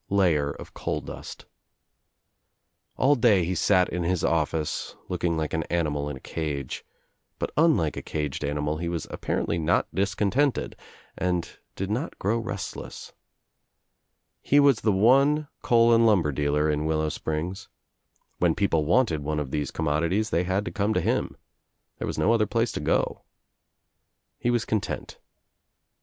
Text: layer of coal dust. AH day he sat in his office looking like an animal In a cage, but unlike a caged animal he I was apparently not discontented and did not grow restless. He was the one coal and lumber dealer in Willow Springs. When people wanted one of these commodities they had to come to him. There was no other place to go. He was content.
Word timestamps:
layer 0.09 0.49
of 0.49 0.73
coal 0.73 0.99
dust. 0.99 1.45
AH 2.97 3.13
day 3.13 3.43
he 3.45 3.53
sat 3.53 3.87
in 3.89 4.01
his 4.01 4.23
office 4.23 4.95
looking 5.09 5.37
like 5.37 5.53
an 5.53 5.61
animal 5.65 6.09
In 6.09 6.17
a 6.17 6.19
cage, 6.19 6.83
but 7.37 7.51
unlike 7.55 7.95
a 7.95 8.01
caged 8.01 8.43
animal 8.43 8.79
he 8.79 8.87
I 8.87 8.89
was 8.89 9.05
apparently 9.11 9.59
not 9.59 9.87
discontented 9.93 10.75
and 11.15 11.47
did 11.75 11.91
not 11.91 12.17
grow 12.17 12.39
restless. 12.39 13.13
He 14.41 14.59
was 14.59 14.81
the 14.81 14.91
one 14.91 15.47
coal 15.61 15.93
and 15.93 16.03
lumber 16.07 16.31
dealer 16.31 16.67
in 16.67 16.85
Willow 16.87 17.09
Springs. 17.09 17.69
When 18.39 18.55
people 18.55 18.85
wanted 18.85 19.21
one 19.21 19.39
of 19.39 19.51
these 19.51 19.69
commodities 19.69 20.31
they 20.31 20.45
had 20.45 20.65
to 20.65 20.71
come 20.71 20.95
to 20.95 20.99
him. 21.01 21.37
There 21.99 22.07
was 22.07 22.17
no 22.17 22.33
other 22.33 22.47
place 22.47 22.71
to 22.71 22.79
go. 22.79 23.21
He 24.39 24.49
was 24.49 24.65
content. 24.65 25.19